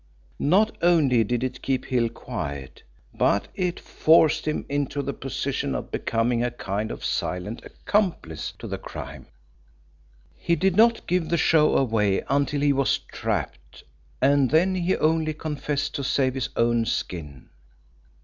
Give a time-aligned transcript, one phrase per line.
[0.39, 2.81] Not only did it keep Hill quiet,
[3.13, 8.67] but it forced him into the position of becoming a kind of silent accomplice in
[8.71, 9.27] the crime.
[9.27, 9.31] You remember
[10.39, 13.83] Hill did not give the show away until he was trapped,
[14.19, 17.49] and then he only confessed to save his own skin.